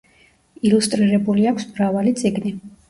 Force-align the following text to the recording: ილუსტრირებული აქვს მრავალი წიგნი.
ილუსტრირებული 0.69 1.47
აქვს 1.53 1.71
მრავალი 1.77 2.17
წიგნი. 2.25 2.61